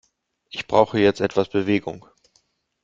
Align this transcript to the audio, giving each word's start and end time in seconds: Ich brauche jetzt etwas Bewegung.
Ich 0.49 0.65
brauche 0.65 0.97
jetzt 0.99 1.21
etwas 1.21 1.47
Bewegung. 1.49 2.07